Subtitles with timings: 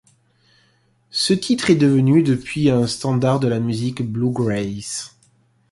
[1.11, 5.15] Ce titre est devenu depuis un standard de la musique bluegrass.